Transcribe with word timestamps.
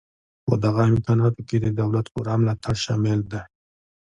په 0.45 0.53
دغه 0.63 0.81
امکاناتو 0.91 1.41
کې 1.47 1.57
د 1.61 1.67
دولت 1.79 2.05
پوره 2.13 2.33
ملاتړ 2.39 2.75
شامل 2.85 3.19
دی 3.31 3.41